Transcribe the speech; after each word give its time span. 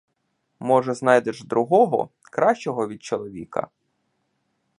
Може, 0.59 0.93
знайдеш 0.93 1.43
другого, 1.43 2.09
кращого 2.21 2.87
від 2.87 3.03
чоловіка. 3.03 3.67